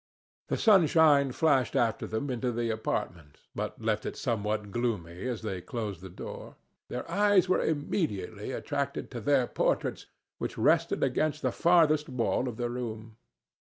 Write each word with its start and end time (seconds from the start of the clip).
The 0.47 0.57
sunshine 0.57 1.31
flashed 1.31 1.75
after 1.75 2.07
them 2.07 2.31
into 2.31 2.51
the 2.51 2.71
apartment, 2.71 3.37
but 3.53 3.79
left 3.79 4.03
it 4.03 4.15
somewhat 4.17 4.71
gloomy 4.71 5.27
as 5.27 5.43
they 5.43 5.61
closed 5.61 6.01
the 6.01 6.09
door. 6.09 6.55
Their 6.87 7.05
eyes 7.07 7.47
were 7.47 7.61
immediately 7.63 8.49
attracted 8.51 9.11
to 9.11 9.21
their 9.21 9.45
portraits, 9.45 10.07
which 10.39 10.57
rested 10.57 11.03
against 11.03 11.43
the 11.43 11.51
farthest 11.51 12.09
wall 12.09 12.47
of 12.47 12.57
the 12.57 12.67
room. 12.71 13.17